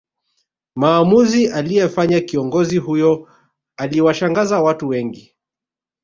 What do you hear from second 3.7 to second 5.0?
aliwashangaza watu